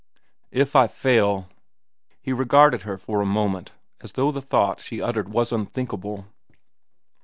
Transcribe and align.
"If 0.49 0.75
I 0.75 0.87
fail?" 0.87 1.47
He 2.23 2.33
regarded 2.33 2.81
her 2.81 2.97
for 2.97 3.21
a 3.21 3.25
moment 3.27 3.73
as 3.99 4.13
though 4.13 4.31
the 4.31 4.41
thought 4.41 4.79
she 4.79 4.97
had 4.97 5.09
uttered 5.09 5.29
was 5.29 5.51
unthinkable. 5.51 6.25